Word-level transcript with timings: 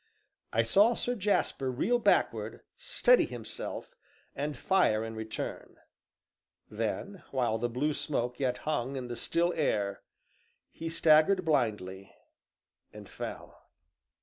I 0.51 0.63
saw 0.63 0.95
Sir 0.95 1.13
Jasper 1.13 1.69
reel 1.69 1.99
backward, 1.99 2.61
steady 2.75 3.25
himself, 3.27 3.93
and 4.35 4.57
fire 4.57 5.05
in 5.05 5.13
return; 5.15 5.77
then, 6.71 7.21
while 7.29 7.59
the 7.59 7.69
blue 7.69 7.93
smoke 7.93 8.39
yet 8.39 8.57
hung 8.65 8.95
in 8.95 9.09
the 9.09 9.15
still 9.15 9.53
air, 9.55 10.01
he 10.71 10.89
staggered 10.89 11.45
blindly, 11.45 12.11
and 12.91 13.07
fell. 13.07 13.69